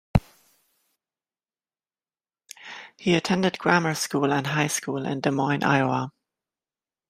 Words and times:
He 2.97 3.13
attended 3.13 3.59
grammar 3.59 3.93
school 3.93 4.33
and 4.33 4.47
high 4.47 4.65
school 4.65 5.05
in 5.05 5.21
Des 5.21 5.29
Moines, 5.29 5.61
Iowa. 5.63 6.11